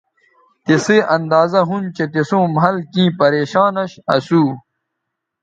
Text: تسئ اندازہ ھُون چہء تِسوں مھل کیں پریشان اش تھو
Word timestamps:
تسئ 0.65 0.99
اندازہ 1.15 1.59
ھُون 1.67 1.83
چہء 1.95 2.09
تِسوں 2.13 2.45
مھل 2.55 2.75
کیں 2.93 3.09
پریشان 3.19 3.73
اش 4.11 4.25
تھو 4.27 4.41